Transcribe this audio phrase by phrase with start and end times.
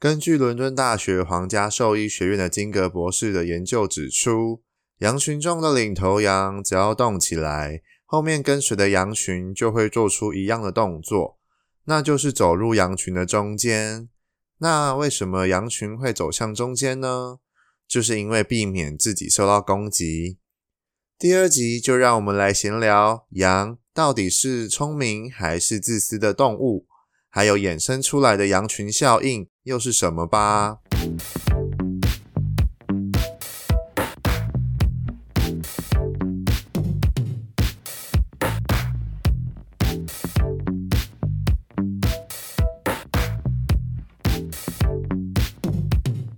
[0.00, 4.62] 根据伦敦大学皇家兽医学院的金格博士的研究指出，
[5.00, 11.38] 羊群中的领头羊只要动起来，后面跟随的羊群就会做出一样的动作，
[11.84, 14.08] 那就是走入羊群的中间。
[14.60, 17.40] 那为什么羊群会走向中间呢？
[17.86, 20.38] 就是因为避免自己受到攻击。
[21.18, 26.86] 第二集就让我们来闲聊羊到底是聪明还是自私的动物。
[27.32, 30.78] 还有衍生出来的羊群效应又是什么吧？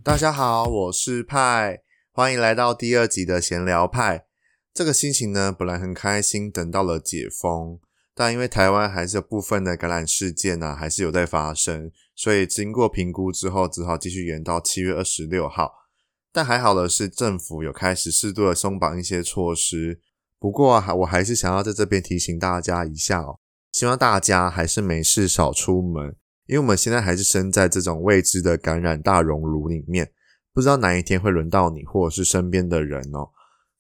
[0.03, 1.79] 大家好，我是派，
[2.13, 4.27] 欢迎来到第二集的闲聊派。
[4.75, 7.81] 这个心情呢，本来很开心，等到了解封。
[8.23, 15.73] 但因为台湾还是有部分的感染事件呢、还是有在发生，所以经过评估之后，只好继续延到七月二十六号。
[16.33, 20.01] 但还好的是，政府有开始适度的松绑一些措施。
[20.39, 23.41] 不过啊，我还是想要在这边提醒大家一下哦，
[23.73, 26.15] 希望大家还是没事少出门，
[26.47, 30.09] 因为我们现在还是身在这种未知的感染大熔炉里面，
[30.55, 33.31] 不知道哪一天会轮到你或者是身边的人哦。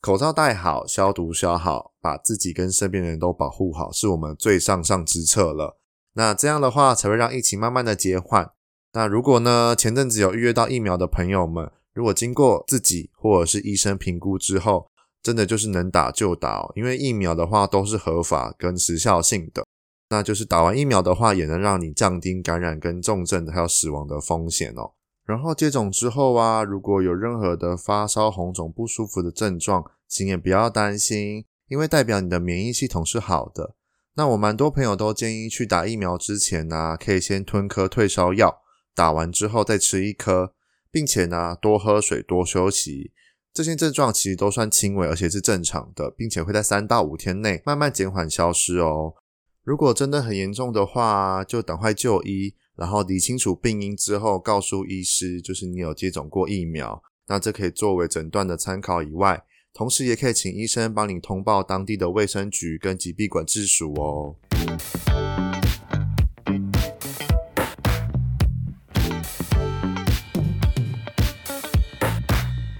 [0.02, 5.78] 口罩戴好，消毒消好，把自己跟身边人都保护好，是我们最上上之策了。
[6.14, 8.50] 那这样的话，才会让疫情慢慢的减缓。
[8.94, 14.88] 那如果呢，前阵子有预约到疫苗的朋友们，如果经过自己或者是医生评估之后，
[15.22, 19.64] 真的就是能打就打哦，因为疫苗的话都是合法跟时效性的。
[20.08, 24.94] 那就是打完疫苗的话，也能让你降低感染跟重症还有死亡的风险哦。
[25.24, 33.76] 然后接种之后啊，如果有任何的发烧、红肿、不舒服的症状，请也不要担心，因为代表你的免疫系统是好的。
[34.14, 38.62] 那我蛮多朋友都建议去打疫苗之前呢、啊，可以先吞颗退烧药，
[38.94, 40.52] 打完之后再吃一颗，
[40.90, 43.12] 并且呢多喝水、多休息。
[43.54, 49.14] 这些症状其实都算轻微，而且是正常的，并且会在三到五天内慢慢减缓消失哦。
[49.62, 52.56] 如果真的很严重的话，就赶快就医。
[52.74, 59.44] 然后理清楚病因之后，告诉医师，就是你有接种过疫苗，那这可以作为诊断的参考以外，
[59.74, 64.36] 同时也可以请医生帮你通报当地的卫生局跟疾病管制署哦。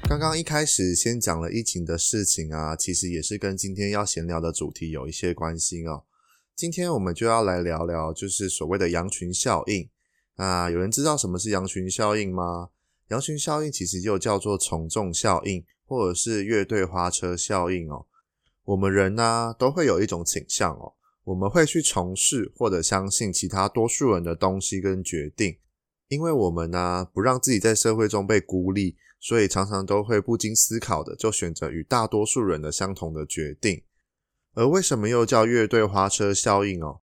[0.09, 6.05] 刚刚一开始先讲了疫情的事情啊，其实也是跟今天要闲聊的主题有一些关系哦。
[6.55, 9.89] 今天我们就要来聊聊，就是所谓的羊群效应。
[10.37, 12.69] 那有人知道什么是羊群效应吗？
[13.09, 18.07] 羊群效应其实又叫做从众效应，或者是乐队花车效应哦。
[18.65, 25.59] 我们人呢，都会有一种倾向哦，我们会去从事或者相信其他多数人的东西跟决定，
[26.09, 33.83] 因为我们呢，不让自己在社会中被孤立，所以常常都会不经思考的就选择与大多数人的相同的决定。
[34.55, 37.01] 而为什么又叫乐队花车效应哦？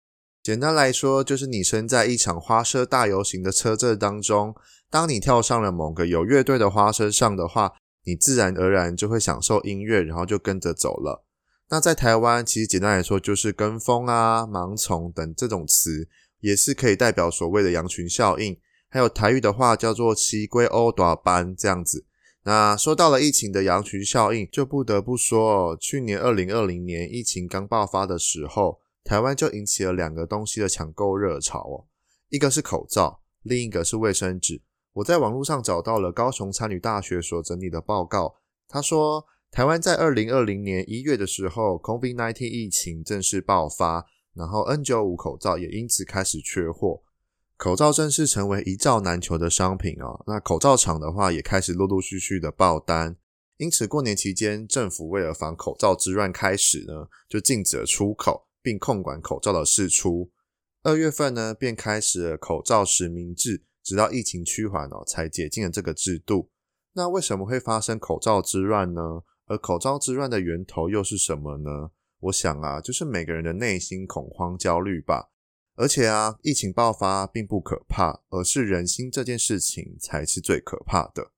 [0.43, 4.55] 简单来说，就是你身在一场花车大游行的车阵当中，
[4.91, 7.73] 当你跳上了某个有乐队的花车上的话，
[8.05, 11.25] 你自然而然就会享受音乐，然后就跟着走了。
[11.71, 16.09] 那在台湾，其实简单来说就是跟风啊、盲从等这种词，
[16.41, 18.59] 也是可以代表所谓的羊群效应。
[18.91, 22.05] 还有台语的话叫做“七龟欧大班”这样子。
[22.47, 31.87] 那说到了疫情的羊群效应，就不得不说哦，去年二零二零年疫情刚爆发的时候，台湾就引起了两个东西的抢购热潮哦，
[32.29, 34.61] 一个是口罩，另一个是卫生纸。
[34.93, 38.35] 我在网络上找到了高雄参与大学所整理的报告，
[38.69, 47.03] 他说台湾在二零二零年一月的时候，COVID-19 疫情正式爆发，然后 N95 口罩也因此开始缺货。
[47.65, 53.17] 口罩正式成为一罩难求的商品哦，那口罩厂的话也开始陆陆续续的爆单，
[53.57, 60.31] 因此过年期间，政府为了防口罩之乱开始呢，就禁止了出口，并控管口罩的释出。
[60.83, 66.51] 二月份呢，便开始了口罩实名制，直到疫情趋缓哦，才解禁了这个制度。
[66.93, 69.23] 那为什么会发生口罩之乱呢？
[69.47, 71.93] 而口罩之乱的源头又是什么呢？
[72.21, 75.31] 我想啊，就是每个人的内心恐慌焦虑吧。
[75.77, 81.33] 而且啊，疫情爆发并不可怕，而是人心这件事情才是最可怕的。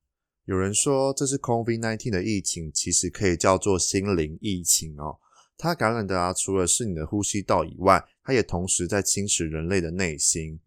[0.45, 5.19] 有人说，这是 COVID-19 的疫情，其实可以叫做心灵疫情哦。
[5.57, 10.61] 它感染的啊，除了是你的呼吸道以外，它也同时在侵蚀人类的内心。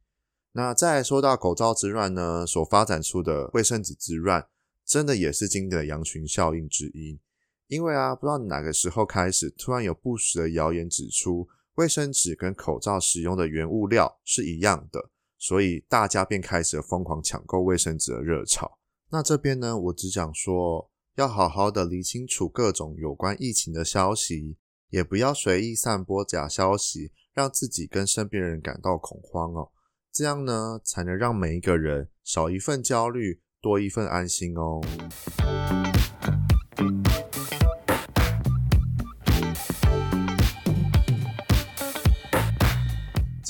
[0.54, 4.48] 那再说到口罩之乱呢，所发展出的卫生纸之乱，
[4.84, 7.20] 真的也是经典的羊群效应之一。
[7.68, 11.48] 因为啊，不知道哪个时候开始，突然有不实的谣言指出。
[11.80, 18.78] 卫生纸跟口罩使用的原物料是一样的，所以大家便开始了疯狂抢购卫生纸的热潮。
[19.12, 24.58] 那这边呢，我只想说，要好好的理清楚各种有关疫情的消息，
[24.90, 29.72] 也不要随意散播假消息，让自己跟身边人感到恐慌哦。
[30.12, 34.82] 这样呢，才能让每一个人少一份焦虑，多一份安心哦。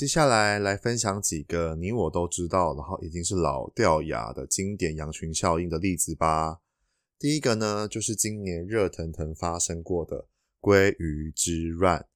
[0.00, 6.60] 接下来来分享几个你我都知道，然后已经是老掉牙的经典羊群效应的例子吧。
[7.18, 10.26] 第一个呢，就是今年热腾腾发生过的
[10.58, 12.06] 鲑鱼之乱。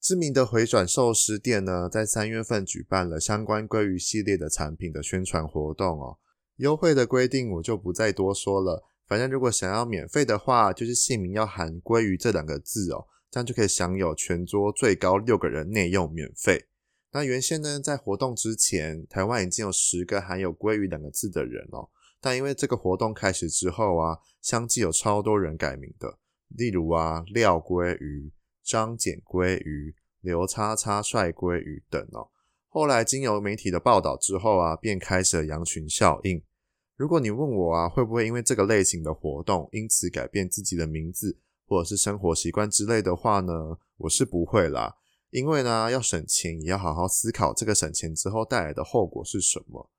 [0.00, 6.18] 知名的回转寿司店呢，在三月份举办了相关鲑鱼系列的产品的宣传活动哦。
[6.58, 16.66] 优惠的规定我就不再多说了，反正如果想要免费的话，就是姓名要含“鲑鱼”这两个字哦，这样就可以享有全桌最高六个人内用免费。
[17.12, 26.18] 那原先呢，在活动之前，台湾已经有十个含有“鲑鱼”两个字的人哦，但因为这个活动开始之后啊，相继有超多人改名的，
[26.48, 28.32] 例如啊，廖鲑鱼、
[28.64, 32.30] 张简鲑鱼、刘叉叉帅鲑鱼等哦。
[32.68, 36.42] 后来经由媒体的报道之后啊，便开始了羊群效应。
[36.96, 41.36] 如果你问我啊，会不会因为这个类型的活动，因此改变自己的名字
[41.66, 43.76] 或者是生活习惯之类的话呢？
[43.98, 44.96] 我是不会啦。
[45.32, 49.90] 因为呢，要省钱，也要好好思考这个省钱之后带来的后果是什么。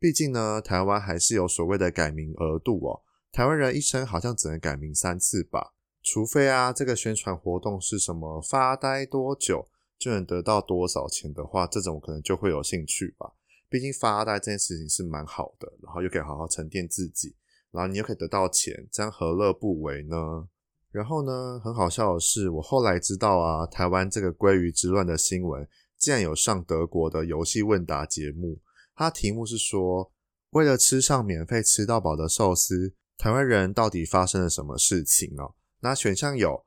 [0.00, 3.02] 毕竟呢，台湾还是有所谓的改名额度哦。
[3.30, 13.34] 台湾人一生好像只能改名三次吧，除非啊，这个宣传活动是什么发呆多久就能得到多少钱的话，这种可能就会有兴趣吧。
[13.68, 17.36] 毕竟发呆这件事情是蛮好的，然后又可以好好沉淀自己，
[17.70, 20.48] 然后你又可以得到钱，这样何乐不为呢？
[20.92, 25.66] 然后呢，很好笑的是，我后来知道啊，台湾这个鲑鱼之乱的新闻，
[25.96, 28.60] 竟然有上德国的游戏问答节目。
[28.96, 30.10] 它题目是说，
[30.50, 35.54] 为了吃上免费吃到饱的寿司，台湾人到底发生了什么事情哦？
[35.80, 36.64] 那选项有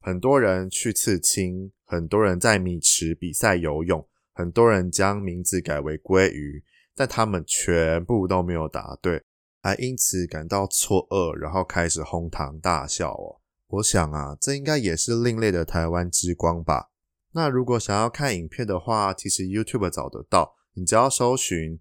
[0.00, 6.64] 很多人去刺青，很多人在米池比赛游泳，很多人将名字改为鲑鱼，
[6.94, 9.22] 但他们全部都没有答对，
[9.62, 13.40] 还因此感到错愕，然后开始哄堂大笑哦。
[13.68, 16.90] 我想啊，这应该也是另类的台湾之光吧。
[17.32, 21.80] 那如果想要看影片的话，其实 YouTube 找得到，你只要搜寻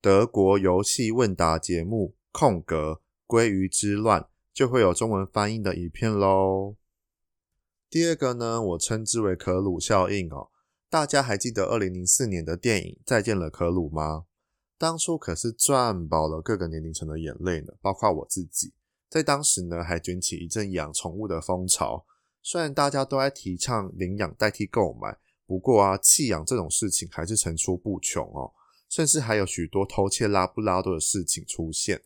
[0.00, 6.76] 德国游戏问答节目空格鲑鱼之乱，就会有中文翻译的影片喽。
[7.90, 10.50] 第二个呢，我称之为可鲁效应哦。
[10.88, 14.26] 大家还记得二零零四年的电影《再见了，可鲁》吗？
[14.78, 18.72] 当初可是赚饱了各个年龄层的眼泪呢，包括我自己。
[19.14, 22.04] 在当时呢，还卷起一阵养宠物的风潮。
[22.42, 25.16] 虽然大家都在提倡领养代替购买，
[25.46, 28.50] 不过啊，弃养这种事情还是层出不穷哦。
[28.90, 32.02] 甚至还有许多偷窃拉布拉多的事情出现。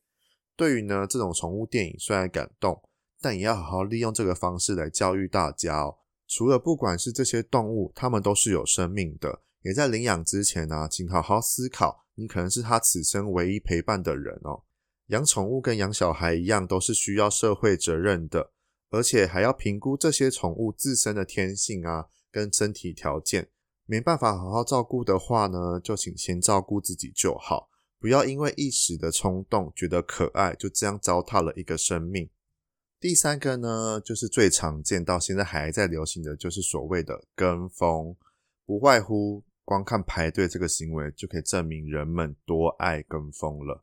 [0.54, 2.78] 对于呢这种宠物电影，虽然感动，
[3.22, 5.96] 但也要好好利用这个方式来教育大家哦。
[6.26, 14.64] 除了不管是这些动物，它们都是有生命的，也在领养之前呢、啊，请好好思考，你可能是它此生唯一陪伴的人哦。
[15.08, 18.52] 养宠物跟养小孩一样，都是需要社会责任的，
[18.90, 23.50] 而且还要评估这些宠物自身的天性啊，跟身体条件。
[23.86, 32.28] 没办法好好照顾的话呢，就请先照顾自己就好，不要因为一时的冲动觉得可爱，就这样糟蹋了一个生命。
[33.00, 38.14] 第三个呢，就是最常见到现在还在流行的就是所谓的跟风，
[38.66, 43.82] 不外乎光看排队这个行为就可以证明人们多爱跟风了。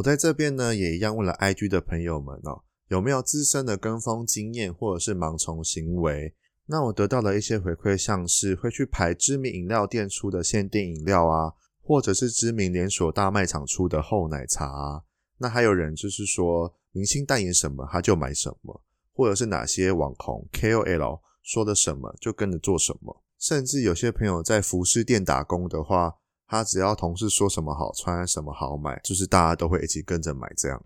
[0.00, 6.34] 我在这边呢，也一样问了 IG 的朋友们哦，有没有资深的跟风经验或者是盲从行为？
[6.64, 11.52] 那我得到了一些回馈，像是会去排知名饮料店出的限定饮料啊，
[11.82, 15.02] 或者是知名连锁大卖场出的厚奶茶啊。
[15.36, 23.22] 那还有人就是说，明星代言什么他就买什么，或者是哪些网红 KOL 说的什么就跟着做什么。
[23.38, 26.16] 甚至有些朋友在服饰店打工的话。
[26.50, 30.84] 他只要同事说什么好穿，什么好买，就是大家都会一起跟着买这样。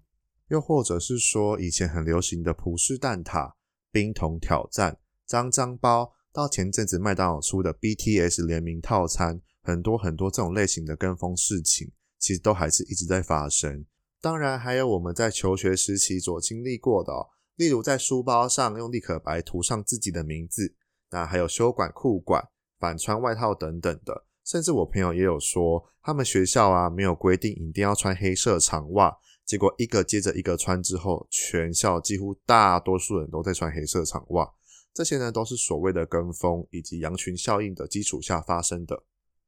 [0.48, 3.54] 又或者是说，以前很流行的葡式蛋挞、
[3.90, 13.86] 冰桶挑战、脏脏包，到前阵子麦当劳出的 BTS 联名套餐，很多很多这种类型的跟风事情，其实都还是一直在发生。
[14.20, 20.74] 当然，还有我们在求学时期所经历过的哦，例如在书包上用立可白涂上自己的名字，
[21.10, 24.26] 那还有修管裤管、反穿外套等等的。
[24.44, 34.52] 甚至我朋友也有说，他们学校啊没有规定一定要穿黑色长袜，结果一个接着一个穿之后，全校几乎大多数人都在穿黑色长袜。
[34.92, 39.02] 这些呢都是所谓的跟风以及羊群效应的基础下发生的。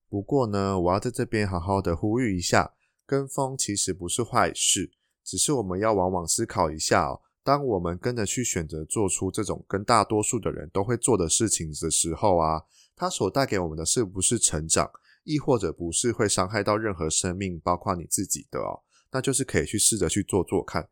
[0.08, 2.72] 不过呢，我要在这边好好的呼吁一下，
[3.06, 4.90] 跟风其实不是坏事，
[5.22, 7.20] 只是我们要往往思考一下哦。
[7.44, 12.60] 当我们跟着去选择做出这种跟大多数的人都会做的事情的时候啊，
[12.98, 14.90] 它所带给我们的是不是成长，
[15.24, 18.80] 亦或者不是会伤害到任何生命，包括你自己的哦，
[19.12, 20.88] 那就是可以去试着去做做看。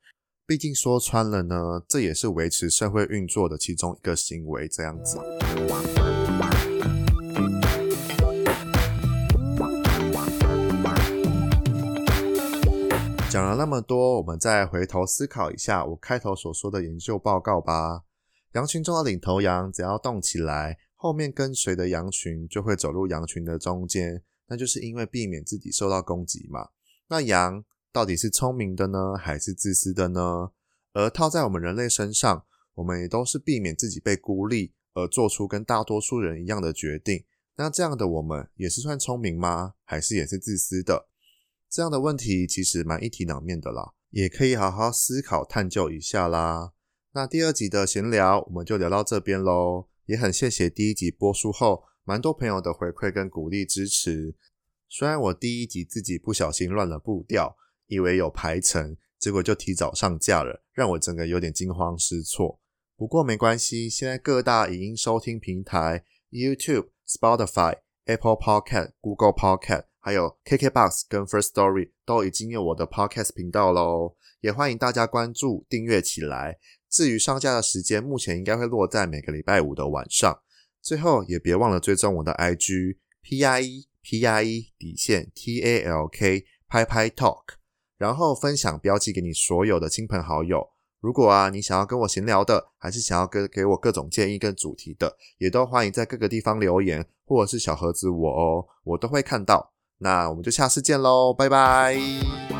[0.47, 5.19] 毕竟说穿了呢，这也是维持社会运作的其中一个行为，这样子。
[13.31, 18.03] 讲了那么多，我们再回头思考一下我开头所说的研究报告吧。
[18.53, 26.71] 羊群中的领头羊只要动起来，后面跟随的羊群就会走入羊群的中间，那就是因为避免自己受到攻击嘛。
[27.09, 30.53] 那羊到底是聪明的呢，还是自私的呢？
[30.95, 32.47] 而套在我们人类身上，
[32.77, 37.23] 我们也都是避免自己被孤立而做出跟大多数人一样的决定。
[37.57, 39.75] 那这样的我们也是算聪明吗？
[39.85, 41.11] 还是也是自私的？
[41.69, 46.73] 这样的问题其实蛮一体两面的啦，也可以好好思考探究一下啦。
[47.13, 54.35] 那第二集的闲聊我们就聊到这边喽，也很谢谢第一集播出后蛮多朋友的回馈跟鼓励支持。
[54.89, 57.57] 虽然我第一集自己不小心乱了步调，
[57.87, 62.61] 以为有排程，结果就提早上架了，让我整个有点惊慌失措。
[62.97, 69.85] 不过没关系，现在各大影音收听平台，YouTube、Spotify、Apple Podcast、Google Podcast。
[69.99, 76.59] 还有 KKBOX 跟 First Story 都已经有我的 Podcast 频道喽，也欢迎大家关注订阅起来。
[76.95, 80.39] 至于上架的时间，目前应该会落在每个礼拜五的晚上。
[80.81, 87.43] 最后也别忘了追踪我的 IG PIE PIE 底线 TALK 拍拍 Talk，
[87.99, 90.69] 然后分享标记给你所有的亲朋好友。
[91.01, 99.73] 如果啊你想要跟我闲聊的，还是想要给给我各种建议跟主题的，也都欢迎在各个地方留言或者是小盒子我哦，我都会看到。
[99.99, 102.54] 那我们就下次见喽，拜拜。